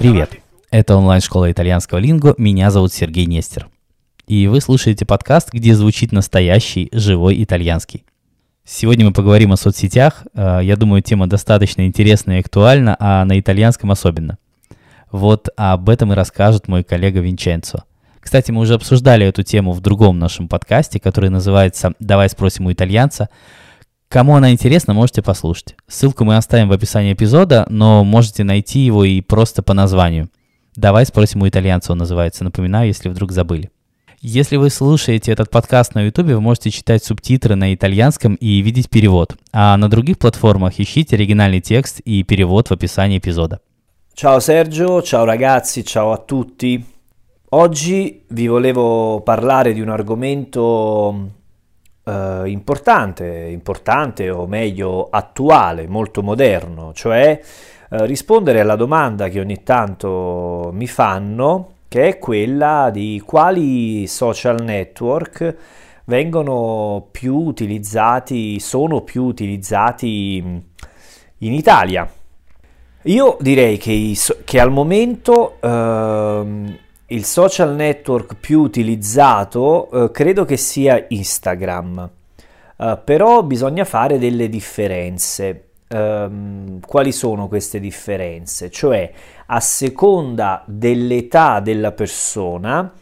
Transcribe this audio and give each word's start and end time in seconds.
Привет! 0.00 0.38
Это 0.70 0.96
онлайн-школа 0.96 1.52
итальянского 1.52 1.98
линго, 1.98 2.34
меня 2.38 2.70
зовут 2.70 2.90
Сергей 2.90 3.26
Нестер. 3.26 3.68
И 4.26 4.46
вы 4.46 4.62
слушаете 4.62 5.04
подкаст, 5.04 5.52
где 5.52 5.74
звучит 5.74 6.10
настоящий, 6.10 6.88
живой 6.90 7.44
итальянский. 7.44 8.06
Сегодня 8.64 9.04
мы 9.04 9.12
поговорим 9.12 9.52
о 9.52 9.58
соцсетях. 9.58 10.24
Э, 10.32 10.60
я 10.62 10.76
думаю, 10.76 11.02
тема 11.02 11.26
достаточно 11.26 11.86
интересна 11.86 12.38
и 12.38 12.40
актуальна, 12.40 12.96
а 12.98 13.26
на 13.26 13.38
итальянском 13.38 13.90
особенно. 13.90 14.38
Вот 15.12 15.50
об 15.54 15.90
этом 15.90 16.14
и 16.14 16.16
расскажет 16.16 16.66
мой 16.66 16.82
коллега 16.82 17.20
Винченцо. 17.20 17.84
Кстати, 18.20 18.50
мы 18.52 18.62
уже 18.62 18.72
обсуждали 18.72 19.26
эту 19.26 19.42
тему 19.42 19.72
в 19.72 19.82
другом 19.82 20.18
нашем 20.18 20.48
подкасте, 20.48 20.98
который 20.98 21.28
называется 21.28 21.92
«Давай 22.00 22.30
спросим 22.30 22.64
у 22.64 22.72
итальянца». 22.72 23.28
Кому 24.12 24.34
она 24.34 24.50
интересна, 24.50 24.92
можете 24.92 25.22
послушать. 25.22 25.76
Ссылку 25.86 26.24
мы 26.24 26.36
оставим 26.36 26.68
в 26.68 26.72
описании 26.72 27.12
эпизода, 27.12 27.64
но 27.70 28.02
можете 28.02 28.42
найти 28.42 28.80
его 28.80 29.04
и 29.04 29.20
просто 29.20 29.62
по 29.62 29.72
названию. 29.72 30.28
«Давай 30.74 31.06
спросим 31.06 31.42
у 31.42 31.48
итальянца» 31.48 31.92
он 31.92 31.98
называется, 31.98 32.42
напоминаю, 32.42 32.88
если 32.88 33.08
вдруг 33.08 33.30
забыли. 33.30 33.70
Если 34.20 34.56
вы 34.56 34.70
слушаете 34.70 35.30
этот 35.30 35.48
подкаст 35.48 35.94
на 35.94 36.02
YouTube, 36.02 36.26
вы 36.26 36.40
можете 36.40 36.72
читать 36.72 37.04
субтитры 37.04 37.54
на 37.54 37.72
итальянском 37.72 38.34
и 38.34 38.60
видеть 38.62 38.90
перевод. 38.90 39.36
А 39.52 39.76
на 39.76 39.88
других 39.88 40.18
платформах 40.18 40.80
ищите 40.80 41.14
оригинальный 41.14 41.60
текст 41.60 42.00
и 42.00 42.24
перевод 42.24 42.66
в 42.68 42.72
описании 42.72 43.18
эпизода. 43.18 43.60
Ciao 44.16 44.40
Sergio, 44.40 45.02
ciao 45.02 45.24
ragazzi, 45.24 45.84
ciao 45.84 46.10
a 46.10 46.18
tutti. 46.18 46.84
Oggi 47.50 48.24
vi 48.28 48.48
volevo 48.48 49.20
parlare 49.20 49.72
di 49.72 49.80
un 49.80 49.88
argomento 49.88 51.38
eh, 52.04 52.42
importante, 52.46 53.26
importante 53.50 54.30
o 54.30 54.46
meglio 54.46 55.08
attuale, 55.10 55.86
molto 55.86 56.22
moderno, 56.22 56.92
cioè 56.92 57.40
eh, 57.90 58.06
rispondere 58.06 58.60
alla 58.60 58.76
domanda 58.76 59.28
che 59.28 59.40
ogni 59.40 59.62
tanto 59.62 60.70
mi 60.72 60.86
fanno, 60.86 61.74
che 61.88 62.06
è 62.06 62.18
quella 62.18 62.90
di 62.92 63.22
quali 63.24 64.06
social 64.06 64.62
network 64.62 65.56
vengono 66.04 67.08
più 67.10 67.36
utilizzati, 67.36 68.58
sono 68.60 69.02
più 69.02 69.24
utilizzati 69.24 70.36
in 71.38 71.52
Italia. 71.52 72.08
Io 73.04 73.36
direi 73.40 73.78
che, 73.78 74.14
che 74.44 74.60
al 74.60 74.70
momento 74.70 75.56
ehm, 75.60 76.78
il 77.10 77.24
social 77.24 77.74
network 77.74 78.34
più 78.38 78.60
utilizzato 78.60 79.90
eh, 79.90 80.10
credo 80.10 80.44
che 80.44 80.56
sia 80.56 81.06
Instagram, 81.08 82.10
uh, 82.76 82.98
però 83.04 83.42
bisogna 83.42 83.84
fare 83.84 84.18
delle 84.18 84.48
differenze. 84.48 85.64
Um, 85.92 86.78
quali 86.86 87.10
sono 87.10 87.48
queste 87.48 87.80
differenze? 87.80 88.70
Cioè, 88.70 89.10
a 89.46 89.58
seconda 89.58 90.62
dell'età 90.64 91.58
della 91.58 91.90
persona, 91.90 92.92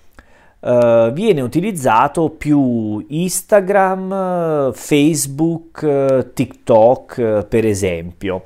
uh, 0.60 1.12
viene 1.12 1.42
utilizzato 1.42 2.30
più 2.30 3.04
Instagram, 3.06 4.72
Facebook, 4.72 6.32
TikTok, 6.32 7.44
per 7.44 7.66
esempio. 7.66 8.44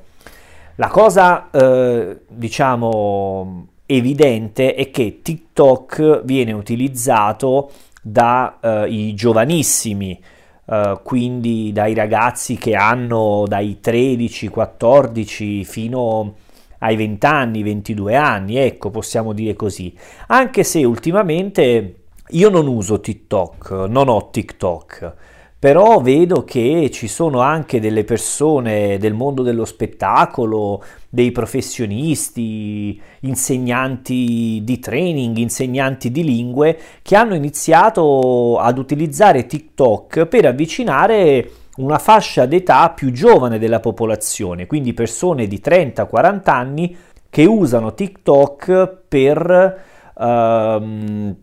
La 0.75 0.89
cosa, 0.89 1.49
uh, 1.53 2.19
diciamo, 2.27 3.67
evidente 3.97 4.75
è 4.75 4.91
che 4.91 5.21
TikTok 5.23 6.23
viene 6.25 6.53
utilizzato 6.53 7.71
dai 8.03 8.51
uh, 8.61 9.15
giovanissimi, 9.15 10.21
uh, 10.65 11.01
quindi 11.03 11.73
dai 11.73 11.95
ragazzi 11.95 12.57
che 12.57 12.75
hanno 12.75 13.45
dai 13.47 13.79
13, 13.81 14.49
14 14.49 15.65
fino 15.65 16.35
ai 16.79 16.97
20 16.97 17.27
anni, 17.27 17.63
22 17.63 18.17
anni, 18.17 18.57
ecco, 18.57 18.91
possiamo 18.91 19.33
dire 19.33 19.55
così. 19.55 19.95
Anche 20.29 20.65
se 20.65 20.85
ultimamente 20.85 21.95
io 22.29 22.49
non 22.49 22.67
uso 22.67 23.01
TikTok, 23.01 23.87
non 23.89 24.09
ho 24.09 24.31
TikTok 24.31 25.15
però 25.63 26.01
vedo 26.01 26.43
che 26.43 26.91
ci 26.93 27.07
sono 27.07 27.39
anche 27.39 27.79
delle 27.79 28.03
persone 28.03 28.99
del 28.99 29.15
mondo 29.15 29.45
dello 29.45 29.65
spettacolo, 29.65 30.83
dei 31.09 31.31
professionisti, 31.31 33.01
insegnanti 33.21 34.63
di 34.65 34.79
training, 34.81 35.37
insegnanti 35.37 36.11
di 36.11 36.25
lingue, 36.25 36.77
che 37.01 37.15
hanno 37.15 37.37
iniziato 37.37 38.59
ad 38.59 38.77
utilizzare 38.77 39.47
TikTok 39.47 40.27
per 40.27 40.47
avvicinare 40.47 41.49
una 41.77 41.99
fascia 41.99 42.45
d'età 42.45 42.91
più 42.91 43.13
giovane 43.13 43.61
della 43.61 43.79
popolazione, 43.79 44.67
quindi 44.67 44.95
persone 44.95 45.47
di 45.47 45.61
30-40 45.65 46.51
anni 46.51 46.97
che 47.31 47.45
usano 47.45 47.95
TikTok 47.95 48.97
per, 49.07 49.83
uh, 50.13 51.37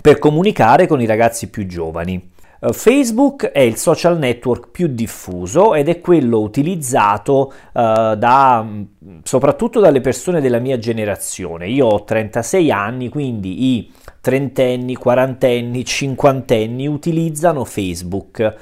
per 0.00 0.18
comunicare 0.20 0.86
con 0.86 1.00
i 1.00 1.06
ragazzi 1.06 1.50
più 1.50 1.66
giovani. 1.66 2.34
Eh, 2.60 2.72
Facebook 2.72 3.46
è 3.46 3.60
il 3.60 3.76
social 3.76 4.18
network 4.18 4.70
più 4.70 4.88
diffuso 4.88 5.74
ed 5.74 5.88
è 5.88 6.00
quello 6.00 6.40
utilizzato 6.40 7.52
uh, 7.72 8.14
da, 8.16 8.62
mm, 8.62 9.18
soprattutto 9.22 9.80
dalle 9.80 10.00
persone 10.00 10.40
della 10.40 10.58
mia 10.58 10.78
generazione. 10.78 11.68
Io 11.68 11.86
ho 11.86 12.04
36 12.04 12.70
anni, 12.70 13.08
quindi 13.08 13.76
i 13.76 13.92
trentenni, 14.20 14.94
quarantenni, 14.94 15.84
cinquantenni 15.84 16.86
utilizzano 16.86 17.64
Facebook. 17.64 18.54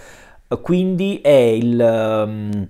quindi 0.61 1.21
è 1.22 1.31
il... 1.31 1.81
Um, 1.81 2.69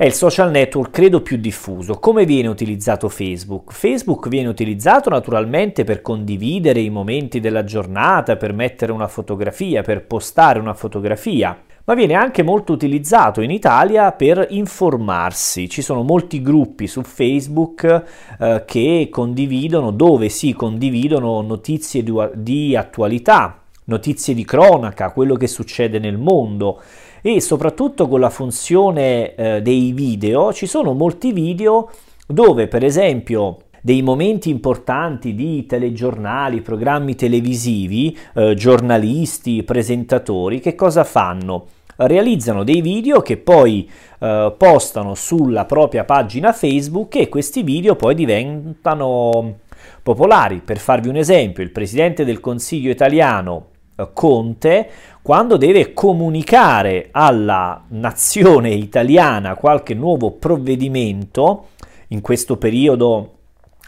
è 0.00 0.06
il 0.06 0.14
social 0.14 0.50
network 0.50 0.92
credo 0.92 1.20
più 1.20 1.36
diffuso. 1.36 1.98
Come 1.98 2.24
viene 2.24 2.48
utilizzato 2.48 3.10
Facebook? 3.10 3.70
Facebook 3.70 4.28
viene 4.30 4.48
utilizzato 4.48 5.10
naturalmente 5.10 5.84
per 5.84 6.00
condividere 6.00 6.80
i 6.80 6.88
momenti 6.88 7.38
della 7.38 7.64
giornata, 7.64 8.36
per 8.36 8.54
mettere 8.54 8.92
una 8.92 9.08
fotografia, 9.08 9.82
per 9.82 10.06
postare 10.06 10.58
una 10.58 10.72
fotografia 10.72 11.54
ma 11.84 11.94
viene 11.94 12.14
anche 12.14 12.42
molto 12.42 12.72
utilizzato 12.72 13.42
in 13.42 13.50
Italia 13.50 14.12
per 14.12 14.46
informarsi. 14.50 15.68
Ci 15.68 15.82
sono 15.82 16.02
molti 16.02 16.40
gruppi 16.40 16.86
su 16.86 17.02
Facebook 17.02 18.04
eh, 18.38 18.62
che 18.64 19.08
condividono, 19.10 19.90
dove 19.90 20.28
si 20.28 20.52
condividono 20.54 21.40
notizie 21.42 22.02
di, 22.02 22.12
di 22.34 22.76
attualità, 22.76 23.60
notizie 23.84 24.34
di 24.34 24.44
cronaca, 24.44 25.10
quello 25.10 25.34
che 25.34 25.48
succede 25.48 25.98
nel 25.98 26.16
mondo 26.16 26.80
e 27.22 27.40
soprattutto 27.40 28.08
con 28.08 28.20
la 28.20 28.30
funzione 28.30 29.34
eh, 29.34 29.62
dei 29.62 29.92
video 29.92 30.52
ci 30.52 30.66
sono 30.66 30.92
molti 30.92 31.32
video 31.32 31.90
dove 32.26 32.68
per 32.68 32.84
esempio 32.84 33.56
dei 33.82 34.02
momenti 34.02 34.50
importanti 34.50 35.34
di 35.34 35.64
telegiornali, 35.64 36.60
programmi 36.60 37.14
televisivi, 37.14 38.16
eh, 38.34 38.54
giornalisti, 38.54 39.62
presentatori, 39.62 40.60
che 40.60 40.74
cosa 40.74 41.02
fanno? 41.04 41.66
Realizzano 41.96 42.62
dei 42.64 42.80
video 42.80 43.20
che 43.20 43.36
poi 43.36 43.88
eh, 44.18 44.54
postano 44.56 45.14
sulla 45.14 45.64
propria 45.64 46.04
pagina 46.04 46.52
Facebook 46.52 47.16
e 47.16 47.28
questi 47.28 47.62
video 47.62 47.96
poi 47.96 48.14
diventano 48.14 49.58
popolari. 50.02 50.62
Per 50.64 50.78
farvi 50.78 51.08
un 51.08 51.16
esempio, 51.16 51.62
il 51.62 51.70
presidente 51.70 52.24
del 52.24 52.40
Consiglio 52.40 52.90
italiano 52.90 53.66
Conte 54.06 54.90
quando 55.22 55.56
deve 55.56 55.92
comunicare 55.92 57.08
alla 57.10 57.84
nazione 57.88 58.70
italiana 58.70 59.54
qualche 59.54 59.94
nuovo 59.94 60.32
provvedimento 60.32 61.68
in 62.08 62.20
questo 62.20 62.56
periodo 62.56 63.34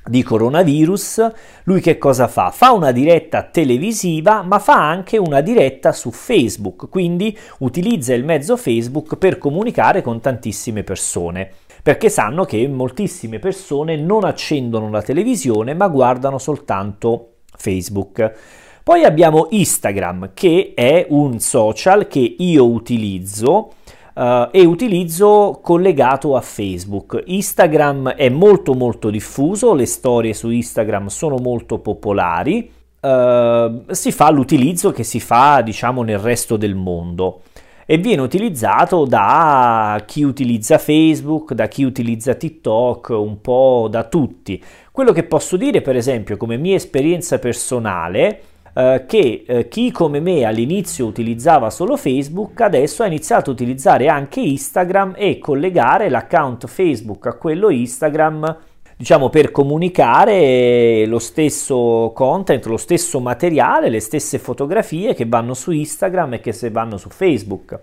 di 0.05 0.23
coronavirus, 0.23 1.31
lui 1.65 1.81
che 1.81 1.97
cosa 1.97 2.27
fa? 2.27 2.51
Fa 2.51 2.73
una 2.73 2.91
diretta 2.91 3.45
televisiva, 3.45 4.43
ma 4.43 4.59
fa 4.59 4.89
anche 4.89 5.17
una 5.17 5.41
diretta 5.41 5.93
su 5.93 6.11
Facebook, 6.11 6.89
quindi 6.89 7.37
utilizza 7.59 8.13
il 8.13 8.25
mezzo 8.25 8.57
Facebook 8.57 9.17
per 9.17 9.39
comunicare 9.39 10.03
con 10.03 10.21
tantissime 10.21 10.83
persone, 10.83 11.51
perché 11.83 12.09
sanno 12.09 12.45
che 12.45 12.67
moltissime 12.67 13.39
persone 13.39 13.97
non 13.97 14.25
accendono 14.25 14.91
la 14.91 15.03
televisione, 15.03 15.73
ma 15.75 15.87
guardano 15.89 16.39
soltanto 16.39 17.35
Facebook. 17.57 18.61
Poi 18.85 19.05
abbiamo 19.05 19.47
Instagram, 19.51 20.31
che 20.35 20.73
è 20.75 21.07
un 21.11 21.39
social 21.39 22.09
che 22.09 22.35
io 22.39 22.69
utilizzo 22.69 23.75
uh, 24.15 24.49
e 24.51 24.65
utilizzo 24.65 25.61
collegato 25.63 26.35
a 26.35 26.41
Facebook. 26.41 27.23
Instagram 27.27 28.11
è 28.15 28.29
molto 28.29 28.75
molto 28.75 29.09
diffuso, 29.09 29.75
le 29.75 29.87
storie 29.87 30.35
su 30.35 30.51
Instagram 30.51 31.07
sono 31.07 31.37
molto 31.37 31.79
popolari. 31.79 32.73
Uh, 32.99 33.85
si 33.93 34.11
fa 34.11 34.31
l'utilizzo 34.31 34.91
che 34.91 35.05
si 35.05 35.21
fa, 35.21 35.61
diciamo, 35.61 36.03
nel 36.03 36.19
resto 36.19 36.57
del 36.57 36.75
mondo 36.75 37.43
e 37.87 37.99
viene 37.99 38.23
utilizzato 38.23 39.05
da 39.05 40.03
chi 40.07 40.23
utilizza 40.23 40.79
Facebook, 40.79 41.53
da 41.53 41.69
chi 41.69 41.85
utilizza 41.85 42.35
TikTok, 42.35 43.11
un 43.11 43.41
po' 43.41 43.87
da 43.89 44.05
tutti. 44.05 44.63
Quello 44.91 45.13
che 45.13 45.23
posso 45.23 45.57
dire, 45.57 45.83
per 45.83 45.95
esempio, 45.95 46.37
come 46.37 46.57
mia 46.57 46.77
esperienza 46.77 47.39
personale, 47.39 48.41
eh, 48.75 49.05
che 49.07 49.45
eh, 49.47 49.69
chi 49.69 49.91
come 49.91 50.21
me 50.21 50.45
all'inizio 50.45 51.07
utilizzava 51.07 51.71
solo 51.71 51.97
Facebook 51.97 52.61
adesso 52.61 53.03
ha 53.03 53.07
iniziato 53.07 53.51
a 53.51 53.53
utilizzare 53.53 54.09
anche 54.09 54.41
Instagram 54.41 55.15
e 55.17 55.39
collegare 55.39 56.09
l'account 56.09 56.67
Facebook 56.67 57.27
a 57.27 57.35
quello 57.35 57.71
Instagram 57.71 58.59
diciamo, 59.03 59.31
per 59.31 59.51
comunicare 59.51 61.07
lo 61.07 61.19
stesso 61.19 62.13
content, 62.15 62.65
lo 62.67 62.77
stesso 62.77 63.19
materiale, 63.19 63.89
le 63.89 63.99
stesse 63.99 64.39
fotografie 64.39 65.13
che 65.13 65.27
vanno 65.27 65.55
su 65.55 65.73
Instagram 65.73 66.35
e 66.35 66.41
che 66.41 66.53
se 66.53 66.71
vanno 66.71 66.97
su 66.99 67.09
Facebook. 67.09 67.79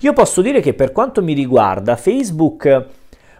Io 0.00 0.12
posso 0.12 0.42
dire 0.42 0.60
che 0.60 0.74
per 0.74 0.92
quanto 0.92 1.22
mi 1.22 1.32
riguarda 1.32 1.96
Facebook 1.96 2.66
eh, 2.66 2.84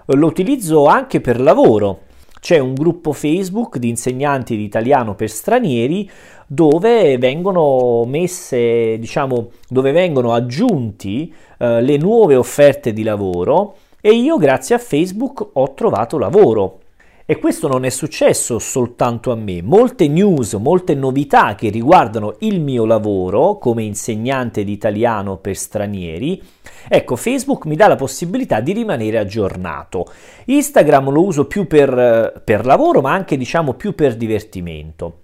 lo 0.07 0.27
utilizzo 0.27 0.87
anche 0.87 1.21
per 1.21 1.39
lavoro. 1.39 2.05
C'è 2.47 2.61
un 2.61 2.75
gruppo 2.75 3.13
Facebook 3.13 3.77
di 3.77 3.89
insegnanti 3.89 4.57
di 4.57 4.63
italiano 4.63 5.17
per 5.17 5.29
stranieri 5.29 6.09
dove 6.47 7.19
vengono 7.19 8.05
messe, 8.05 9.01
diciamo, 9.01 9.51
dove 9.69 9.91
vengono 9.91 10.33
aggiunti 10.33 11.35
eh, 11.59 11.83
le 11.83 11.97
nuove 11.97 12.37
offerte 12.37 12.93
di 12.93 13.03
lavoro 13.03 13.75
e 14.01 14.13
io 14.13 14.37
grazie 14.37 14.77
a 14.77 14.79
Facebook 14.79 15.45
ho 15.55 15.75
trovato 15.75 16.19
lavoro. 16.19 16.83
E 17.29 17.41
questo 17.41 17.67
non 17.67 17.85
è 17.85 17.91
successo 17.91 18.61
soltanto 18.61 19.33
a 19.33 19.35
me. 19.35 19.61
Molte 19.61 20.07
news, 20.07 20.53
molte 20.53 20.95
novità 20.95 21.57
che 21.57 21.71
riguardano 21.71 22.37
il 22.43 22.61
mio 22.61 22.85
lavoro 22.85 23.59
come 23.59 23.83
insegnante 23.83 24.63
di 24.63 24.71
italiano 24.71 25.37
per 25.37 25.57
stranieri, 25.57 26.41
ecco, 26.89 27.17
Facebook 27.17 27.67
mi 27.67 27.75
dà 27.75 27.89
la 27.89 27.97
possibilità 27.97 28.61
di 28.61 28.73
rimanere 28.73 29.19
aggiornato. 29.19 30.07
Instagram 30.45 31.11
lo 31.11 31.25
uso 31.25 31.47
più 31.47 31.67
per, 31.67 32.43
per 32.45 32.65
lavoro, 32.65 33.01
ma 33.01 33.13
anche 33.13 33.37
diciamo 33.37 33.75
più 33.75 33.97
per 33.97 34.15
divertimento. 34.15 35.23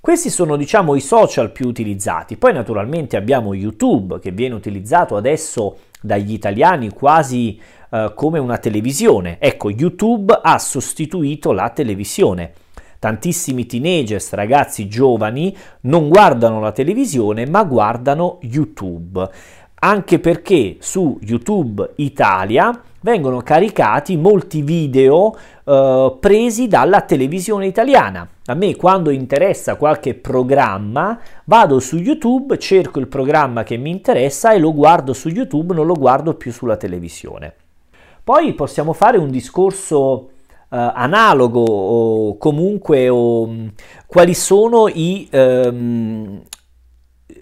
Questi 0.00 0.30
sono 0.30 0.56
diciamo 0.56 0.94
i 0.94 1.00
social 1.00 1.52
più 1.52 1.66
utilizzati. 1.66 2.38
Poi 2.38 2.54
naturalmente 2.54 3.18
abbiamo 3.18 3.52
YouTube 3.52 4.20
che 4.20 4.30
viene 4.30 4.54
utilizzato 4.54 5.16
adesso 5.16 5.76
dagli 6.00 6.32
italiani 6.32 6.88
quasi 6.90 7.60
eh, 8.04 8.12
come 8.14 8.38
una 8.38 8.58
televisione. 8.58 9.38
Ecco, 9.40 9.70
YouTube 9.70 10.38
ha 10.42 10.58
sostituito 10.58 11.52
la 11.52 11.70
televisione. 11.70 12.52
Tantissimi 12.98 13.66
teenagers, 13.66 14.32
ragazzi 14.32 14.88
giovani, 14.88 15.56
non 15.82 16.08
guardano 16.08 16.60
la 16.60 16.72
televisione 16.72 17.46
ma 17.46 17.62
guardano 17.64 18.38
YouTube. 18.42 19.28
Anche 19.78 20.18
perché 20.18 20.78
su 20.80 21.18
YouTube 21.20 21.92
Italia 21.96 22.80
vengono 23.00 23.42
caricati 23.42 24.16
molti 24.16 24.62
video 24.62 25.36
eh, 25.64 26.16
presi 26.18 26.66
dalla 26.66 27.02
televisione 27.02 27.66
italiana. 27.66 28.28
A 28.46 28.54
me 28.54 28.74
quando 28.74 29.10
interessa 29.10 29.76
qualche 29.76 30.14
programma 30.14 31.20
vado 31.44 31.78
su 31.78 31.98
YouTube, 31.98 32.58
cerco 32.58 32.98
il 32.98 33.06
programma 33.06 33.62
che 33.62 33.76
mi 33.76 33.90
interessa 33.90 34.52
e 34.52 34.58
lo 34.58 34.72
guardo 34.72 35.12
su 35.12 35.28
YouTube, 35.28 35.74
non 35.74 35.86
lo 35.86 35.94
guardo 35.94 36.34
più 36.34 36.50
sulla 36.50 36.76
televisione. 36.76 37.54
Poi 38.26 38.54
possiamo 38.54 38.92
fare 38.92 39.18
un 39.18 39.30
discorso 39.30 40.30
Uh, 40.68 40.90
analogo 40.94 41.62
o 41.62 42.36
comunque 42.38 43.08
o, 43.08 43.42
um, 43.44 43.72
quali 44.04 44.34
sono 44.34 44.88
i 44.88 45.28
um, 45.30 46.42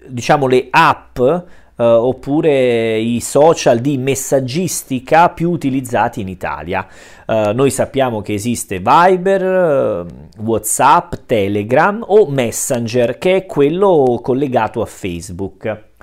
diciamo 0.05 0.45
le 0.45 0.67
app 0.69 1.17
uh, 1.17 1.41
oppure 1.75 2.99
i 2.99 3.19
social 3.19 3.79
di 3.79 3.97
messaggistica 3.97 5.29
più 5.29 5.49
utilizzati 5.49 6.21
in 6.21 6.27
Italia. 6.27 6.85
Uh, 7.25 7.51
noi 7.55 7.71
sappiamo 7.71 8.21
che 8.21 8.33
esiste 8.33 8.77
Viber, 8.77 10.05
WhatsApp, 10.37 11.13
Telegram 11.25 12.03
o 12.05 12.27
Messenger 12.27 13.17
che 13.17 13.37
è 13.37 13.45
quello 13.47 14.19
collegato 14.21 14.83
a 14.83 14.85
Facebook. 14.85 15.94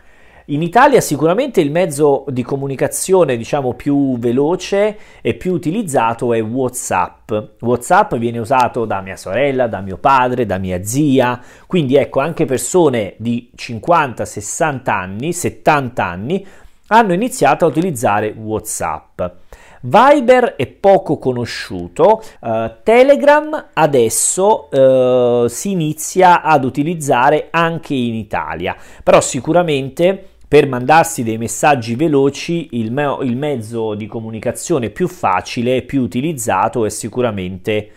In 0.53 0.61
Italia 0.61 1.01
sicuramente 1.01 1.63
il 1.63 1.71
mezzo 1.71 2.27
di 2.29 2.43
comunicazione 2.43 3.39
diciamo 3.39 3.73
più 3.73 4.19
veloce 4.19 4.99
e 5.23 5.33
più 5.33 5.55
utilizzato 5.55 6.35
è 6.35 6.43
WhatsApp. 6.43 7.33
WhatsApp 7.61 8.17
viene 8.17 8.39
usato 8.39 8.85
da 8.85 9.01
mia 9.01 9.17
sorella, 9.17 9.67
da 9.67 9.81
mio 9.81 9.97
padre, 9.97 10.45
da 10.45 10.59
mia 10.59 10.85
zia, 10.85 11.41
quindi 11.67 11.97
ecco 11.97 12.21
anche 12.21 12.45
persone 12.45 13.15
di 13.17 13.51
50, 13.55 14.27
60 14.27 14.95
anni, 14.95 15.33
70 15.33 16.05
anni 16.05 16.47
hanno 16.89 17.15
iniziato 17.15 17.65
a 17.65 17.69
utilizzare 17.69 18.35
WhatsApp. 18.37 19.23
Viber 19.85 20.55
è 20.57 20.67
poco 20.67 21.17
conosciuto, 21.17 22.23
uh, 22.41 22.71
Telegram 22.83 23.71
adesso 23.73 24.69
uh, 24.71 25.49
si 25.49 25.71
inizia 25.71 26.43
ad 26.43 26.65
utilizzare 26.65 27.49
anche 27.51 27.95
in 27.95 28.15
Italia, 28.15 28.77
però 29.03 29.21
sicuramente 29.21 30.32
per 30.53 30.69
mandarsi 30.69 31.23
dei 31.23 31.39
messaggi 31.39 31.95
veloci 31.95 32.69
il, 32.73 32.93
me- 32.93 33.17
il 33.23 33.39
mezzo 33.39 33.95
di 33.95 34.07
comunicazione 34.07 34.91
più 34.91 35.09
facile 35.09 35.77
e 35.77 35.83
più 35.83 36.03
utilizzato 36.03 36.85
è 36.85 36.91
sicuramente 36.91 37.89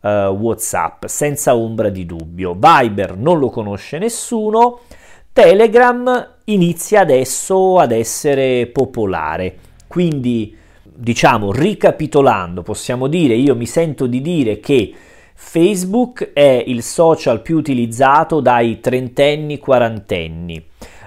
uh, 0.00 0.08
WhatsApp, 0.08 1.06
senza 1.06 1.56
ombra 1.56 1.88
di 1.88 2.04
dubbio. 2.04 2.52
Viber 2.52 3.16
non 3.16 3.38
lo 3.38 3.48
conosce 3.48 3.96
nessuno, 3.96 4.80
Telegram 5.32 6.34
inizia 6.44 7.00
adesso 7.00 7.78
ad 7.78 7.92
essere 7.92 8.66
popolare, 8.66 9.56
quindi 9.86 10.54
diciamo 10.82 11.50
ricapitolando 11.50 12.60
possiamo 12.60 13.06
dire, 13.06 13.36
io 13.36 13.56
mi 13.56 13.64
sento 13.64 14.04
di 14.04 14.20
dire 14.20 14.60
che 14.60 14.92
Facebook 15.32 16.34
è 16.34 16.62
il 16.66 16.82
social 16.82 17.40
più 17.40 17.56
utilizzato 17.56 18.40
dai 18.40 18.80
trentenni, 18.80 19.56
quarantenni. 19.56 20.62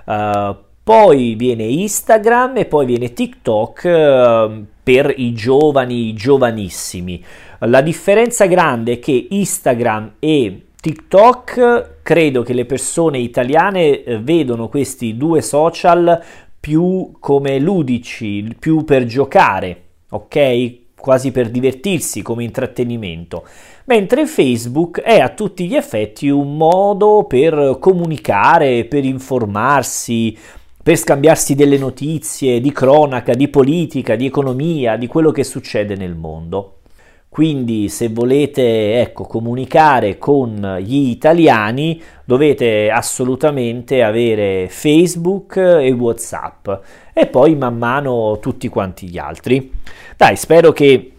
Uh, 0.07 0.64
poi 0.85 1.33
viene 1.33 1.63
Instagram 1.63 2.57
e 2.57 2.65
poi 2.65 2.85
viene 2.85 3.11
TikTok 3.11 3.85
eh, 3.85 4.63
per 4.83 5.11
i 5.17 5.33
giovani, 5.33 6.09
i 6.09 6.13
giovanissimi. 6.13 7.25
La 7.61 7.81
differenza 7.81 8.45
grande 8.45 8.91
è 8.91 8.99
che 8.99 9.25
Instagram 9.31 10.17
e 10.19 10.65
TikTok 10.79 12.01
credo 12.03 12.43
che 12.43 12.53
le 12.53 12.65
persone 12.65 13.17
italiane 13.17 14.03
eh, 14.03 14.19
vedono 14.19 14.69
questi 14.69 15.17
due 15.17 15.41
social 15.41 16.23
più 16.59 17.13
come 17.19 17.57
ludici, 17.57 18.47
più 18.59 18.83
per 18.83 19.05
giocare, 19.05 19.81
ok? 20.11 20.93
Quasi 20.95 21.31
per 21.31 21.49
divertirsi 21.49 22.21
come 22.21 22.43
intrattenimento. 22.43 23.43
Mentre 23.85 24.27
Facebook 24.27 25.01
è 25.01 25.19
a 25.19 25.29
tutti 25.29 25.65
gli 25.65 25.75
effetti 25.75 26.29
un 26.29 26.55
modo 26.55 27.25
per 27.27 27.77
comunicare, 27.79 28.85
per 28.85 29.03
informarsi, 29.03 30.37
per 30.85 30.97
scambiarsi 30.97 31.55
delle 31.55 31.79
notizie 31.79 32.61
di 32.61 32.71
cronaca, 32.71 33.33
di 33.33 33.47
politica, 33.47 34.15
di 34.15 34.27
economia, 34.27 34.97
di 34.97 35.07
quello 35.07 35.31
che 35.31 35.43
succede 35.43 35.95
nel 35.95 36.13
mondo. 36.13 36.81
Quindi 37.27 37.89
se 37.89 38.09
volete 38.09 39.01
ecco, 39.01 39.23
comunicare 39.23 40.19
con 40.19 40.77
gli 40.83 41.09
italiani 41.09 41.99
dovete 42.23 42.91
assolutamente 42.91 44.03
avere 44.03 44.67
Facebook 44.69 45.57
e 45.57 45.91
Whatsapp 45.91 46.69
e 47.13 47.25
poi 47.25 47.55
man 47.55 47.79
mano 47.79 48.37
tutti 48.39 48.67
quanti 48.69 49.07
gli 49.07 49.17
altri. 49.17 49.71
Dai, 50.15 50.35
spero 50.35 50.71
che 50.71 51.14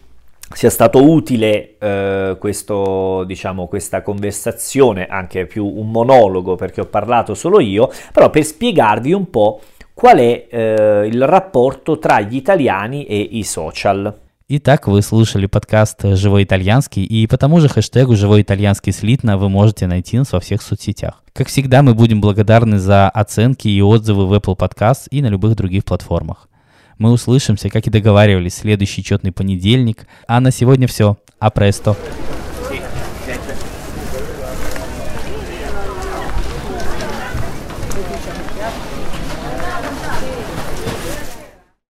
sia 0.54 0.70
stato 0.70 1.04
utile 1.04 1.78
eh, 1.80 2.36
questo, 2.40 3.24
diciamo, 3.26 3.68
questa 3.68 4.02
conversazione, 4.02 5.08
anche 5.08 5.46
più 5.46 5.66
un 5.66 5.90
monologo 5.90 6.56
perché 6.56 6.82
ho 6.82 6.86
parlato 6.86 7.34
solo 7.34 7.60
io, 7.60 7.92
però 8.12 8.30
per 8.30 8.44
spiegarvi 8.44 9.14
un 9.14 9.30
po' 9.30 9.62
qual 9.94 10.18
è 10.18 10.48
eh, 10.50 11.08
il 11.08 11.26
rapporto 11.26 12.00
tra 12.00 12.20
gli 12.22 12.36
italiani 12.36 13.06
e 13.06 13.20
i 13.20 13.44
social. 13.44 14.14
Итак, 14.54 14.90
вы 14.90 15.02
слушали 15.02 15.46
подкаст 15.46 16.04
«Живой 16.04 16.44
итальянский», 16.44 17.06
и 17.06 17.26
по 17.26 17.38
тому 17.38 17.62
же 17.62 17.70
хэштегу 17.70 18.18
«Живой 18.18 18.42
итальянский 18.42 18.92
слитно» 18.92 19.38
вы 19.38 19.48
можете 19.48 19.88
найти 19.88 20.18
нас 20.18 20.34
во 20.34 20.42
всех 20.42 20.62
соцсетях. 20.62 21.24
Как 21.32 21.48
всегда, 21.48 21.82
мы 21.82 21.94
будем 21.94 22.20
благодарны 22.20 22.78
за 22.78 23.08
оценки 23.08 23.70
и 23.70 23.82
отзывы 23.82 24.28
в 24.28 24.34
Apple 24.34 24.58
Podcast 24.58 25.08
и 25.10 25.22
на 25.22 25.28
любых 25.28 25.56
других 25.56 25.86
платформах. 25.86 26.50
Мы 26.99 27.13
услышимся, 27.13 27.69
как 27.69 27.87
и 27.87 27.91
договаривались, 27.91 28.55
следующий 28.55 29.05
четный 29.05 29.33
понедельник. 29.33 30.07
А 30.27 30.41
на 30.41 30.51
сегодня 30.51 30.87
все. 30.87 31.19
Апресто. 31.39 31.95